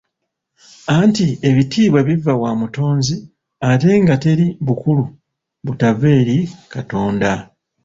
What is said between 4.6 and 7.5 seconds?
bukulu butava eri Katonda.